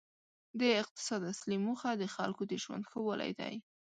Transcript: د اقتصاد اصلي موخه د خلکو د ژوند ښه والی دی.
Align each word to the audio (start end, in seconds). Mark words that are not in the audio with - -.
د 0.59 0.61
اقتصاد 0.81 1.21
اصلي 1.33 1.57
موخه 1.65 1.91
د 1.97 2.03
خلکو 2.15 2.43
د 2.47 2.53
ژوند 2.63 2.83
ښه 2.89 2.99
والی 3.07 3.31
دی. 3.39 3.55